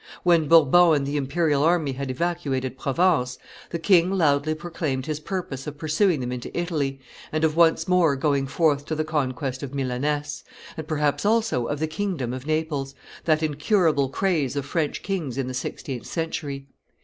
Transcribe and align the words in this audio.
When 0.23 0.47
Bourbon 0.47 0.95
and 0.95 1.05
the 1.05 1.15
imperial 1.15 1.61
army 1.61 1.91
had 1.91 2.09
evacuated 2.09 2.75
Provence, 2.79 3.37
the 3.69 3.77
king 3.77 4.09
loudly 4.09 4.55
proclaimed 4.55 5.05
his 5.05 5.19
purpose 5.19 5.67
of 5.67 5.77
pursuing 5.77 6.21
them 6.21 6.31
into 6.31 6.49
Italy, 6.59 6.99
and 7.31 7.43
of 7.43 7.55
once 7.55 7.87
more 7.87 8.15
going 8.15 8.47
forth 8.47 8.83
to 8.87 8.95
the 8.95 9.03
conquest 9.03 9.61
of 9.61 9.75
Milaness, 9.75 10.43
and 10.75 10.87
perhaps 10.87 11.23
also 11.23 11.67
of 11.67 11.77
the 11.77 11.85
kingdom 11.85 12.33
of 12.33 12.47
Naples, 12.47 12.95
that 13.25 13.43
incurable 13.43 14.09
craze 14.09 14.55
of 14.55 14.65
French 14.65 15.03
kings 15.03 15.37
in 15.37 15.45
the 15.47 15.53
sixteenth 15.53 16.07
century. 16.07 16.65